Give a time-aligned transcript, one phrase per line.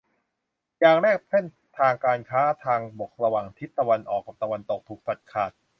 [0.79, 1.45] อย่างแรก เส้น
[1.77, 5.51] ทางการค้าทางบกระหว่างทิศตะวันออกกับตะวันตกถูกตัดขาด